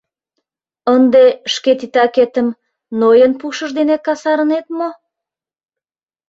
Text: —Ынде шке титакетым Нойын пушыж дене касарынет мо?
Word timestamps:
—Ынде 0.93 1.25
шке 1.53 1.71
титакетым 1.79 2.47
Нойын 2.99 3.33
пушыж 3.39 3.69
дене 3.79 3.95
касарынет 4.05 4.65
мо? 4.77 4.89